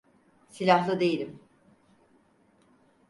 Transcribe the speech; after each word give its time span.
Silahlı 0.49 0.99
değilim. 0.99 1.39